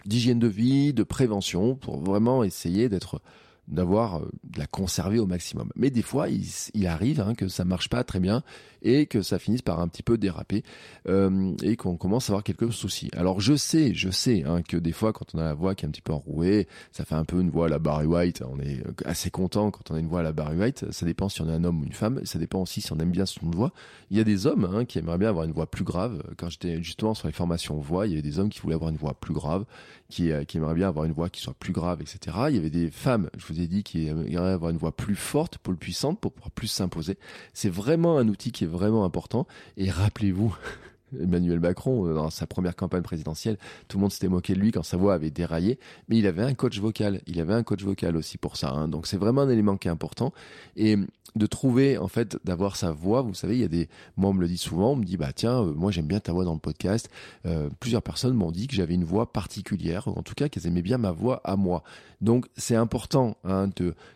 [0.05, 3.22] d'hygiène de, vie, de prévention, pour vraiment essayer d'être
[3.68, 5.70] d'avoir euh, de la conserver au maximum.
[5.77, 8.42] Mais des fois, il, arrive hein, que ça marche pas très bien
[8.84, 10.62] et que ça finisse par un petit peu déraper
[11.08, 13.10] euh, et qu'on commence à avoir quelques soucis.
[13.16, 15.84] Alors je sais, je sais hein, que des fois, quand on a la voix qui
[15.84, 18.42] est un petit peu enrouée, ça fait un peu une voix à la Barry White.
[18.48, 20.92] On est assez content quand on a une voix à la Barry White.
[20.92, 22.20] Ça dépend si on est un homme ou une femme.
[22.24, 23.72] Ça dépend aussi si on aime bien son voix.
[24.10, 26.22] Il y a des hommes hein, qui aimeraient bien avoir une voix plus grave.
[26.36, 28.90] Quand j'étais justement sur les formations voix, il y avait des hommes qui voulaient avoir
[28.90, 29.64] une voix plus grave,
[30.08, 32.36] qui, euh, qui aimeraient bien avoir une voix qui soit plus grave, etc.
[32.48, 35.16] Il y avait des femmes, je vous ai dit, qui aimeraient avoir une voix plus
[35.16, 37.18] forte, plus puissante, pour pouvoir plus s'imposer.
[37.52, 39.46] C'est vraiment un outil qui est vraiment important.
[39.76, 40.54] Et rappelez-vous,
[41.20, 43.56] Emmanuel Macron, euh, dans sa première campagne présidentielle,
[43.88, 46.42] tout le monde s'était moqué de lui quand sa voix avait déraillé, mais il avait
[46.42, 47.20] un coach vocal.
[47.26, 48.70] Il avait un coach vocal aussi pour ça.
[48.70, 48.88] Hein.
[48.88, 50.32] Donc c'est vraiment un élément qui est important.
[50.76, 50.96] Et
[51.37, 54.34] de trouver, en fait, d'avoir sa voix, vous savez, il y a des, moi on
[54.34, 56.44] me le dit souvent, on me dit, bah tiens, euh, moi j'aime bien ta voix
[56.44, 57.10] dans le podcast.
[57.46, 60.82] Euh, plusieurs personnes m'ont dit que j'avais une voix particulière, en tout cas qu'elles aimaient
[60.82, 61.82] bien ma voix à moi.
[62.20, 63.68] Donc c'est important, hein,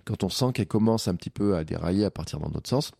[0.05, 2.93] quand on sent qu'elle commence un petit peu à dérailler à partir dans notre sens,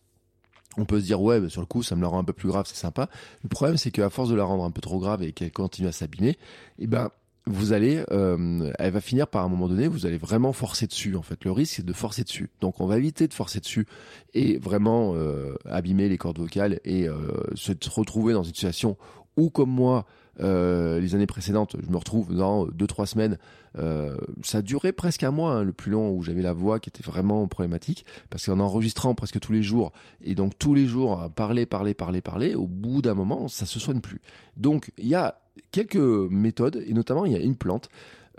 [0.77, 2.33] on peut se dire ouais bah, sur le coup ça me la rend un peu
[2.33, 3.09] plus grave c'est sympa.
[3.43, 5.87] Le problème c'est qu'à force de la rendre un peu trop grave et qu'elle continue
[5.87, 6.37] à s'abîmer et
[6.79, 7.09] eh ben
[7.45, 11.15] vous allez euh, elle va finir par un moment donné vous allez vraiment forcer dessus
[11.15, 11.43] en fait.
[11.45, 12.49] Le risque c'est de forcer dessus.
[12.61, 13.87] Donc on va éviter de forcer dessus
[14.33, 17.15] et vraiment euh, abîmer les cordes vocales et euh,
[17.55, 18.97] se retrouver dans une situation
[19.37, 20.05] où comme moi
[20.41, 23.37] euh, les années précédentes, je me retrouve dans deux trois semaines.
[23.77, 26.89] Euh, ça durait presque un mois, hein, le plus long où j'avais la voix qui
[26.89, 31.29] était vraiment problématique, parce qu'en enregistrant presque tous les jours et donc tous les jours
[31.35, 34.21] parler, parler, parler, parler, au bout d'un moment, ça se soigne plus.
[34.57, 35.39] Donc il y a
[35.71, 37.89] quelques méthodes et notamment il y a une plante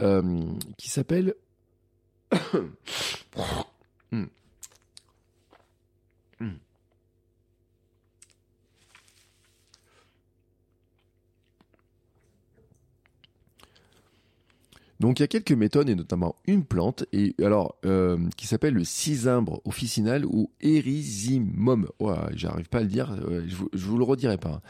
[0.01, 0.43] euh,
[0.77, 1.35] qui s'appelle.
[4.13, 4.25] Hmm.
[15.01, 18.75] Donc il y a quelques méthodes et notamment une plante et alors euh, qui s'appelle
[18.75, 21.89] le cisimbre officinal ou Erysimum.
[22.01, 24.51] Ouais, j'arrive pas à le dire, euh, je, vous, vous le redirai pas.
[24.51, 24.61] Hein.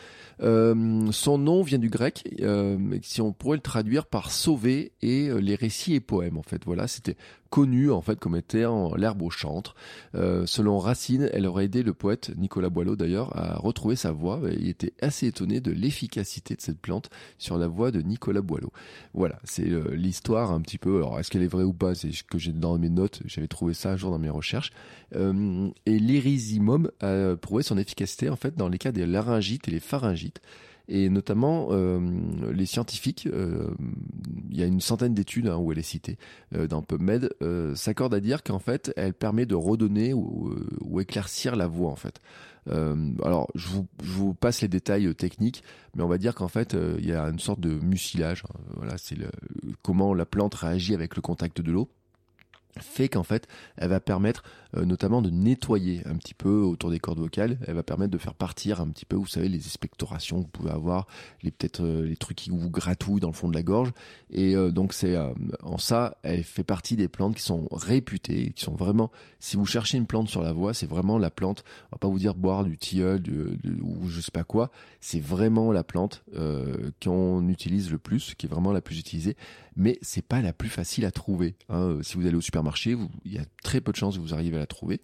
[0.42, 5.30] Euh, son nom vient du grec, euh, si on pourrait le traduire par sauver et
[5.40, 6.62] les récits et poèmes en fait.
[6.64, 7.16] Voilà, c'était
[7.50, 9.74] connu en fait comme étant l'herbe au chantre.
[10.14, 14.40] Euh, selon Racine, elle aurait aidé le poète Nicolas Boileau d'ailleurs à retrouver sa voix.
[14.52, 18.72] Il était assez étonné de l'efficacité de cette plante sur la voix de Nicolas Boileau.
[19.12, 20.98] Voilà, c'est euh, l'histoire un petit peu.
[20.98, 23.20] Alors est-ce qu'elle est vraie ou pas C'est ce que j'ai dans mes notes.
[23.26, 24.70] J'avais trouvé ça un jour dans mes recherches.
[25.16, 29.72] Euh, et l'irisimum a prouvé son efficacité en fait dans les cas des laryngites et
[29.72, 30.40] les pharyngites
[30.90, 32.00] et notamment euh,
[32.52, 33.70] les scientifiques, euh,
[34.50, 36.18] il y a une centaine d'études hein, où elle est citée
[36.54, 37.30] euh, dans PubMed,
[37.76, 42.20] s'accordent à dire qu'en fait, elle permet de redonner ou, éclaircir la voix en fait.
[42.66, 45.62] alors, je vous, passe les détails techniques,
[45.94, 48.44] mais on va dire qu'en fait, il y a une sorte de mucilage.
[48.48, 48.60] Hein.
[48.76, 49.16] voilà, c'est
[49.82, 51.88] comment la plante réagit avec le contact de l'eau
[52.78, 54.42] fait qu'en fait, elle va permettre
[54.74, 57.58] notamment de nettoyer un petit peu autour des cordes vocales.
[57.66, 60.50] Elle va permettre de faire partir un petit peu, vous savez, les expectorations que vous
[60.50, 61.06] pouvez avoir,
[61.42, 63.92] les peut-être euh, les trucs qui vous gratouillent dans le fond de la gorge.
[64.30, 65.16] Et euh, donc c'est
[65.62, 69.10] en ça, elle fait partie des plantes qui sont réputées, qui sont vraiment.
[69.38, 71.64] Si vous cherchez une plante sur la voie, c'est vraiment la plante.
[71.90, 73.22] On va pas vous dire boire du tilleul
[73.82, 74.70] ou je sais pas quoi.
[75.00, 76.22] C'est vraiment la plante
[77.02, 79.36] qu'on utilise le plus, qui est vraiment la plus utilisée.
[79.76, 81.54] Mais c'est pas la plus facile à trouver.
[81.68, 81.98] Hein.
[82.02, 84.58] Si vous allez au supermarché, il y a très peu de chances que vous arrivez
[84.58, 85.00] à la trouver.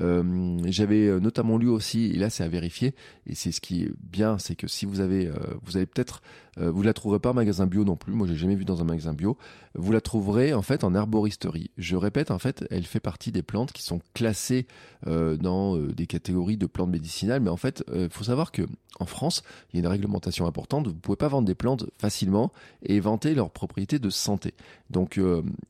[0.00, 2.94] Euh, J'avais euh, notamment lu aussi, et là c'est à vérifier,
[3.26, 6.22] et c'est ce qui est bien, c'est que si vous avez, euh, vous avez peut-être,
[6.60, 8.12] vous la trouverez pas en magasin bio non plus.
[8.12, 9.38] Moi, j'ai jamais vu dans un magasin bio.
[9.76, 11.70] Vous la trouverez en fait en herboristerie.
[11.78, 14.66] Je répète, en fait, elle fait partie des plantes qui sont classées
[15.06, 17.42] dans des catégories de plantes médicinales.
[17.42, 18.62] Mais en fait, il faut savoir que
[18.98, 20.88] en France, il y a une réglementation importante.
[20.88, 24.54] Vous pouvez pas vendre des plantes facilement et vanter leurs propriétés de santé.
[24.90, 25.20] Donc,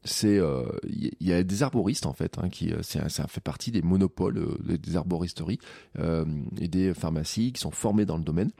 [0.05, 0.40] c'est,
[0.88, 4.97] il y a des herboristes en fait, hein, qui, ça fait partie des monopoles des
[4.97, 5.59] herboristeries
[5.99, 8.51] et des pharmacies qui sont formées dans le domaine.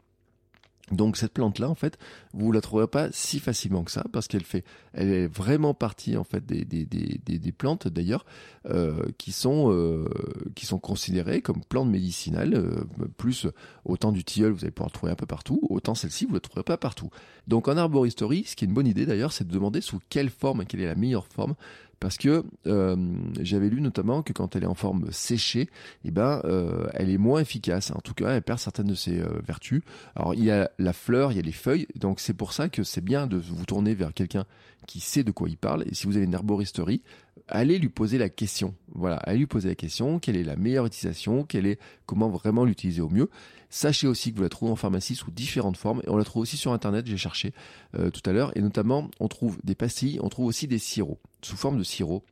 [0.92, 1.98] Donc cette plante là en fait,
[2.33, 6.16] vous la trouverez pas si facilement que ça parce qu'elle fait, elle est vraiment partie
[6.16, 8.24] en fait des des des, des, plantes d'ailleurs
[8.66, 10.09] euh, qui sont euh,
[10.54, 12.54] qui sont considérées comme plantes médicinales.
[12.54, 12.85] Euh,
[13.16, 13.46] plus
[13.85, 16.40] autant du tilleul vous allez pouvoir le trouver un peu partout, autant celle-ci vous la
[16.40, 17.11] trouverez pas partout.
[17.46, 20.31] Donc en arboristerie, ce qui est une bonne idée d'ailleurs, c'est de demander sous quelle
[20.31, 21.54] forme quelle est la meilleure forme
[22.00, 22.96] parce que euh,
[23.40, 25.68] j'avais lu notamment que quand elle est en forme séchée,
[26.04, 27.90] eh ben, euh, elle est moins efficace.
[27.90, 29.82] En tout cas, elle perd certaines de ses euh, vertus.
[30.14, 32.68] Alors, il y a la fleur, il y a les feuilles, donc c'est pour ça
[32.68, 34.44] que c'est bien de vous tourner vers quelqu'un
[34.88, 35.85] qui sait de quoi il parle.
[35.87, 37.03] Et si vous avez une herboristerie,
[37.46, 38.74] allez lui poser la question.
[38.94, 40.18] Voilà, allez lui poser la question.
[40.18, 43.29] Quelle est la meilleure utilisation Quelle est comment vraiment l'utiliser au mieux
[43.68, 46.42] Sachez aussi que vous la trouvez en pharmacie sous différentes formes et on la trouve
[46.42, 47.07] aussi sur internet.
[47.07, 47.53] J'ai cherché
[47.92, 51.57] tout à l'heure et notamment on trouve des pastilles, on trouve aussi des sirops sous
[51.57, 52.24] forme de sirop.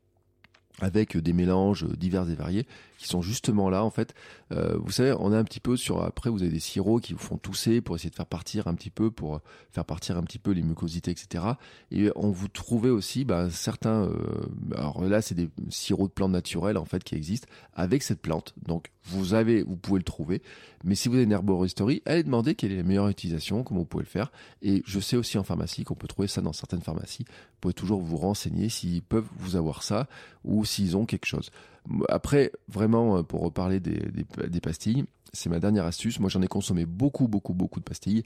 [0.80, 2.66] avec des mélanges divers et variés
[2.98, 4.14] qui sont justement là en fait.
[4.52, 7.12] Euh, vous savez, on est un petit peu sur après vous avez des sirops qui
[7.12, 10.22] vous font tousser pour essayer de faire partir un petit peu pour faire partir un
[10.22, 11.44] petit peu les mucosités etc.
[11.90, 16.32] Et on vous trouvez aussi bah, certains euh, alors là c'est des sirops de plantes
[16.32, 18.54] naturelles en fait qui existent avec cette plante.
[18.66, 20.42] Donc vous avez vous pouvez le trouver.
[20.84, 23.86] Mais si vous avez une herboristerie, allez demander quelle est la meilleure utilisation, comment vous
[23.86, 24.30] pouvez le faire.
[24.62, 27.24] Et je sais aussi en pharmacie qu'on peut trouver ça dans certaines pharmacies.
[27.26, 30.06] Vous pouvez toujours vous renseigner s'ils peuvent vous avoir ça
[30.44, 31.50] ou s'ils ont quelque chose.
[32.08, 34.00] Après, vraiment, euh, pour reparler des,
[34.48, 36.18] des, pastilles, c'est ma dernière astuce.
[36.20, 38.24] Moi, j'en ai consommé beaucoup, beaucoup, beaucoup de pastilles,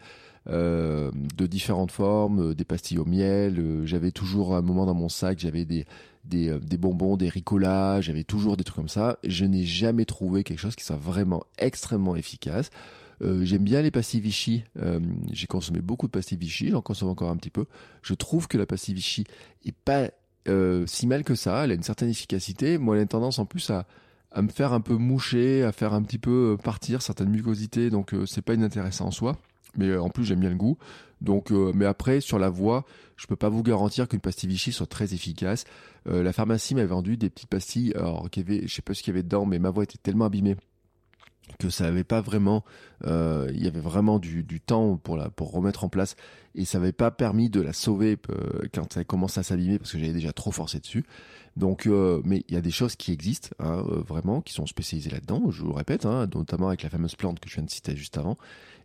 [0.49, 3.83] euh, de différentes formes, euh, des pastilles au miel.
[3.85, 5.87] j'avais toujours un moment dans mon sac, j'avais des,
[6.25, 9.19] des, bonbons, des ricolas, j'avais toujours des trucs comme ça.
[9.25, 12.71] Je n'ai jamais trouvé quelque chose qui soit vraiment extrêmement efficace.
[13.43, 14.65] J'aime bien les pastilles Vichy.
[15.31, 17.67] J'ai consommé beaucoup de pastilles Vichy, j'en consomme encore un petit peu.
[18.03, 19.25] Je trouve que la pastille Vichy
[19.67, 20.11] est pas
[20.49, 21.65] euh, si mal que ça.
[21.65, 22.79] Elle a une certaine efficacité.
[22.79, 23.87] Moi, elle a une tendance en plus à,
[24.33, 27.91] à me faire un peu moucher, à faire un petit peu euh, partir certaines mucosités.
[27.91, 29.37] Donc, euh, c'est pas inintéressant en soi.
[29.77, 30.79] Mais en plus, j'aime bien le goût.
[31.21, 32.85] Donc, mais après, sur la voix,
[33.17, 35.65] je peux pas vous garantir qu'une pastille Vichy soit très efficace.
[36.07, 37.93] la pharmacie m'a vendu des petites pastilles.
[37.95, 39.85] Alors, qu'il y avait, je sais pas ce qu'il y avait dedans, mais ma voix
[39.85, 40.57] était tellement abîmée
[41.57, 42.65] que ça avait pas vraiment,
[43.05, 46.17] euh, il y avait vraiment du, du, temps pour la pour remettre en place
[46.55, 49.93] et ça n'avait pas permis de la sauver euh, quand ça commence à s'abîmer parce
[49.93, 51.05] que j'avais déjà trop forcé dessus.
[51.57, 54.67] Donc, euh, mais il y a des choses qui existent hein, euh, vraiment, qui sont
[54.67, 55.51] spécialisées là-dedans.
[55.51, 57.97] Je vous le répète, hein, notamment avec la fameuse plante que je viens de citer
[57.97, 58.37] juste avant.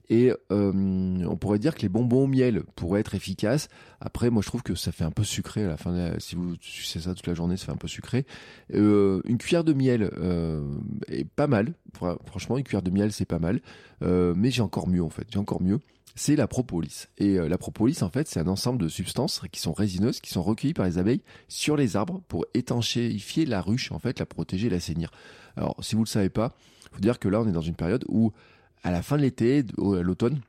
[0.09, 3.69] Et euh, on pourrait dire que les bonbons au miel pourraient être efficaces.
[3.99, 6.13] Après, moi, je trouve que ça fait un peu sucré à la fin.
[6.19, 8.25] si vous sucez ça toute la journée, ça fait un peu sucré.
[8.73, 10.63] Euh, une cuillère de miel euh,
[11.07, 11.73] est pas mal.
[11.93, 13.61] Franchement, une cuillère de miel, c'est pas mal.
[14.01, 15.27] Mais j'ai encore mieux, en fait.
[15.31, 15.79] J'ai encore mieux.
[16.17, 17.07] C'est la propolis.
[17.17, 20.43] Et la propolis, en fait, c'est un ensemble de substances qui sont résineuses, qui sont
[20.43, 24.69] recueillies par les abeilles sur les arbres pour étanchéifier la ruche, en fait, la protéger,
[24.69, 25.11] la sainir.
[25.57, 26.55] Alors, si vous le savez pas,
[26.91, 28.31] faut dire que là, on est dans une période où
[28.85, 30.39] à la fin de l'été, à l'automne,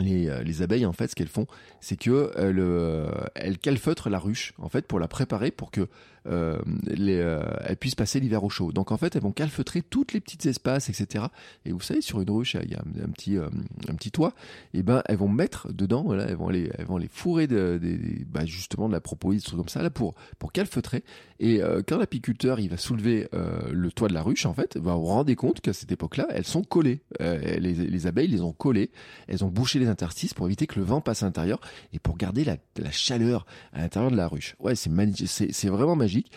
[0.00, 1.46] les, euh, les, abeilles en fait ce qu'elles font
[1.80, 5.88] c'est que elles, euh, elles calfeutrent la ruche en fait pour la préparer pour que
[6.28, 8.72] euh, les, euh, elles puissent passer l'hiver au chaud.
[8.72, 11.26] Donc en fait, elles vont calfeutrer toutes les petites espaces, etc.
[11.64, 13.48] Et vous savez, sur une ruche, il y a un, petit, euh,
[13.88, 14.32] un petit toit.
[14.74, 18.44] Et ben, elles vont mettre dedans, voilà, elles vont les, elles vont les fourrer bah,
[18.44, 21.02] justement de la propolis, des trucs comme ça, là, pour, pour calfeutrer.
[21.40, 25.06] Et quand l'apiculteur il va soulever le toit de la ruche, en fait, va vous
[25.06, 27.00] rendre compte qu'à cette époque-là, elles sont collées.
[27.18, 28.90] les, les abeilles les ont collées.
[29.26, 31.60] Elles ont bouché les interstices pour éviter que le vent passe à l'intérieur
[31.92, 34.56] et pour garder la, la chaleur à l'intérieur de la ruche.
[34.58, 34.90] Ouais, c'est
[35.26, 36.32] c'est vraiment magique.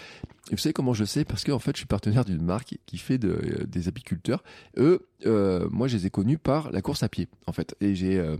[0.52, 1.26] Vous savez comment je sais?
[1.26, 4.44] Parce que en fait, je suis partenaire d'une marque qui fait euh, des apiculteurs.
[4.78, 7.76] Eux, euh, moi, je les ai connus par la course à pied, en fait.
[7.82, 8.38] Et j'ai, euh,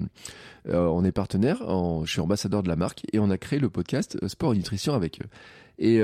[0.68, 1.58] on est partenaire.
[2.06, 4.94] je suis ambassadeur de la marque et on a créé le podcast Sport et Nutrition
[4.94, 5.28] avec eux.
[5.78, 6.00] Et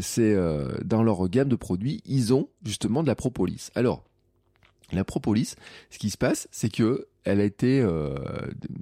[0.00, 0.36] c'est
[0.84, 3.70] dans leur gamme de produits, ils ont justement de la propolis.
[3.74, 4.04] Alors,
[4.92, 5.54] la propolis,
[5.90, 7.78] ce qui se passe, c'est que elle a été,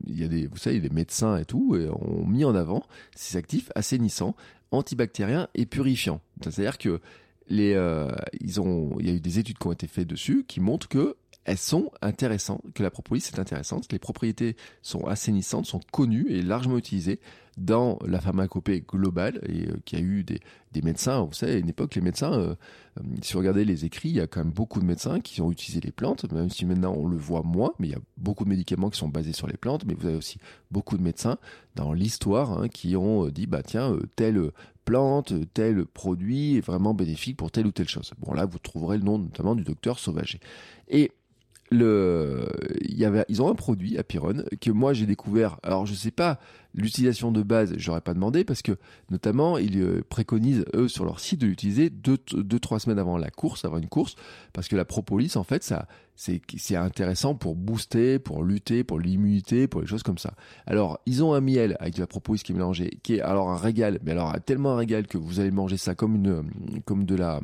[0.09, 2.83] il y a des, vous savez, des médecins et tout, ont mis en avant
[3.15, 4.35] ces actifs assainissants
[4.73, 6.21] antibactérien et purifiant.
[6.41, 7.01] C'est-à-dire que
[7.49, 8.11] les, euh,
[8.41, 8.51] il
[9.07, 11.91] y a eu des études qui ont été faites dessus qui montrent que elles sont
[12.01, 17.21] intéressantes, que la propolis est intéressante, les propriétés sont assainissantes, sont connues et largement utilisées
[17.59, 20.41] dans la pharmacopée globale et euh, qui a eu des,
[20.73, 21.23] des, médecins.
[21.23, 22.55] Vous savez, à une époque, les médecins, euh,
[22.99, 25.43] euh, si vous regardez les écrits, il y a quand même beaucoup de médecins qui
[25.43, 28.01] ont utilisé les plantes, même si maintenant on le voit moins, mais il y a
[28.17, 30.39] beaucoup de médicaments qui sont basés sur les plantes, mais vous avez aussi
[30.71, 31.37] beaucoup de médecins
[31.75, 34.51] dans l'histoire hein, qui ont dit, bah tiens, telle
[34.85, 38.13] plante, tel produit est vraiment bénéfique pour telle ou telle chose.
[38.19, 40.41] Bon là, vous trouverez le nom notamment du docteur Sauvager.
[40.89, 41.13] Et
[41.81, 45.59] ils ont un produit à Pyron que moi j'ai découvert.
[45.63, 46.39] Alors je sais pas
[46.75, 48.73] l'utilisation de base, j'aurais pas demandé parce que
[49.11, 53.19] notamment ils euh, préconisent eux sur leur site de l'utiliser deux, deux trois semaines avant
[53.19, 54.15] la course, avant une course,
[54.55, 55.71] parce que la propolis en fait
[56.17, 60.35] c'est intéressant pour booster, pour lutter, pour l'immunité, pour les choses comme ça.
[60.67, 63.51] Alors ils ont un miel avec de la propolis qui est mélangé, qui est alors
[63.51, 66.43] un régal, mais alors tellement un régal que vous allez manger ça comme une
[66.85, 67.41] comme de la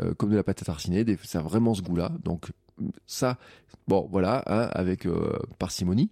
[0.00, 2.12] euh, comme de la pâte à tartiner, ça a vraiment ce goût-là.
[2.24, 2.50] Donc
[3.06, 3.38] ça,
[3.86, 6.10] bon voilà, hein, avec euh, parcimonie.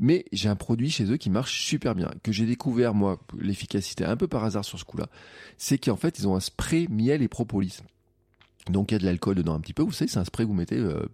[0.00, 4.04] Mais j'ai un produit chez eux qui marche super bien, que j'ai découvert moi l'efficacité
[4.04, 5.08] un peu par hasard sur ce coup-là.
[5.56, 7.80] C'est qu'en fait ils ont un spray miel et propolis.
[8.70, 10.44] Donc il y a de l'alcool dedans un petit peu, vous savez, c'est un spray
[10.44, 11.06] que vous mettez euh,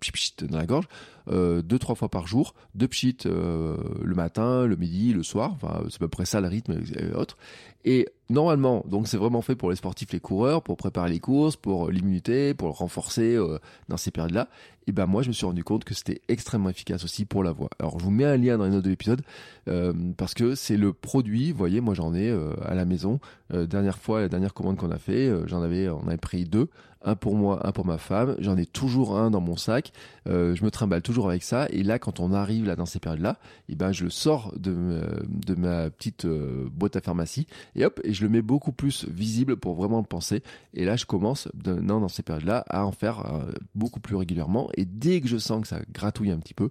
[0.49, 0.87] dans la gorge.
[1.29, 5.53] Euh, deux trois fois par jour, deux pchit euh, le matin, le midi, le soir.
[5.53, 7.37] Enfin, c'est à peu près ça le rythme et autres.
[7.85, 11.57] Et normalement, donc c'est vraiment fait pour les sportifs, les coureurs, pour préparer les courses,
[11.57, 13.59] pour l'immunité, pour le renforcer euh,
[13.89, 14.49] dans ces périodes-là.
[14.87, 17.53] Et ben moi, je me suis rendu compte que c'était extrêmement efficace aussi pour la
[17.53, 17.69] voix.
[17.79, 19.23] Alors je vous mets un lien dans les notes de l'épisode
[19.69, 21.53] euh, parce que c'est le produit.
[21.53, 23.21] Vous voyez, moi j'en ai euh, à la maison.
[23.51, 26.69] dernière fois, la dernière commande qu'on a fait, j'en avais, on avait pris deux
[27.05, 28.35] un pour moi, un pour ma femme.
[28.39, 29.93] J'en ai toujours un dans mon sac.
[30.27, 31.67] Euh, je me trimballe toujours avec ça.
[31.71, 34.53] Et là, quand on arrive là dans ces périodes-là, et eh ben je le sors
[34.57, 37.47] de, de ma petite euh, boîte à pharmacie
[37.77, 40.43] et hop, et je le mets beaucoup plus visible pour vraiment le penser.
[40.75, 44.69] Et là, je commence dans ces périodes-là à en faire euh, beaucoup plus régulièrement.
[44.77, 46.71] Et dès que je sens que ça gratouille un petit peu,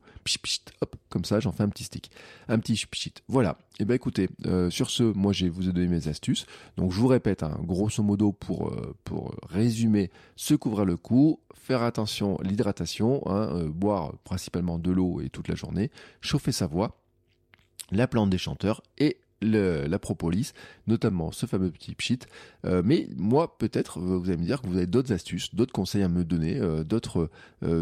[0.81, 2.11] hop, comme ça, j'en fais un petit stick,
[2.47, 3.13] un petit pchit.
[3.27, 3.57] Voilà.
[3.79, 4.29] Eh ben écoutez,
[4.69, 6.45] sur ce, moi je vous ai donné mes astuces.
[6.77, 8.71] Donc je vous répète, hein, grosso modo pour
[9.03, 14.91] pour résumer se couvrir le cou, faire attention à l'hydratation, hein, euh, boire principalement de
[14.91, 16.99] l'eau et toute la journée, chauffer sa voix,
[17.91, 20.53] la plante des chanteurs et la propolis,
[20.87, 22.19] notamment ce fameux petit pchit.
[22.65, 25.73] Euh, mais moi, peut-être, euh, vous allez me dire que vous avez d'autres astuces, d'autres
[25.73, 27.29] conseils à me donner, euh, d'autres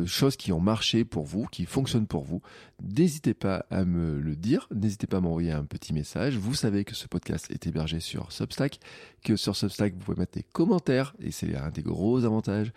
[0.05, 2.41] choses qui ont marché pour vous, qui fonctionnent pour vous.
[2.83, 6.37] N'hésitez pas à me le dire, n'hésitez pas à m'envoyer un petit message.
[6.37, 8.79] Vous savez que ce podcast est hébergé sur Substack,
[9.23, 12.71] que sur Substack, vous pouvez mettre des commentaires, et c'est un des gros avantages.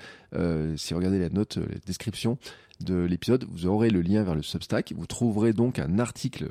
[0.76, 2.38] si vous regardez la note, la description,
[2.80, 4.92] de l'épisode, vous aurez le lien vers le Substack.
[4.96, 6.48] Vous trouverez donc un article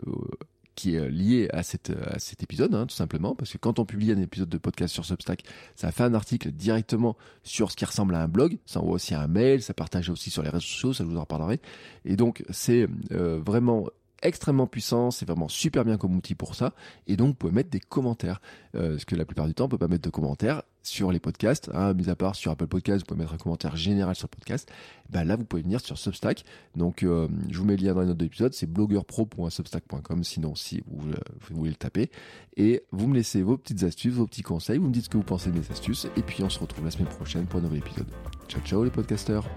[0.75, 3.85] qui est lié à, cette, à cet épisode, hein, tout simplement, parce que quand on
[3.85, 5.43] publie un épisode de podcast sur Substack,
[5.75, 9.13] ça fait un article directement sur ce qui ressemble à un blog, ça envoie aussi
[9.13, 11.59] un mail, ça partage aussi sur les réseaux sociaux, ça je vous en reparlerai.
[12.05, 13.87] Et donc c'est euh, vraiment
[14.23, 16.73] extrêmement puissant, c'est vraiment super bien comme outil pour ça.
[17.07, 18.41] Et donc, vous pouvez mettre des commentaires,
[18.75, 21.19] euh, parce que la plupart du temps, on peut pas mettre de commentaires sur les
[21.19, 24.27] podcasts, hein, mis à part sur Apple Podcast, vous pouvez mettre un commentaire général sur
[24.31, 24.69] le podcast.
[25.09, 26.43] Ben là, vous pouvez venir sur Substack.
[26.75, 30.55] Donc, euh, je vous mets le lien dans les notes de l'épisode, c'est blogueurpro.substack.com, sinon
[30.55, 32.11] si vous, euh, vous, voulez le taper.
[32.57, 35.17] Et vous me laissez vos petites astuces, vos petits conseils, vous me dites ce que
[35.17, 37.63] vous pensez de mes astuces, et puis on se retrouve la semaine prochaine pour un
[37.63, 38.07] nouvel épisode.
[38.47, 39.47] Ciao, ciao les podcasteurs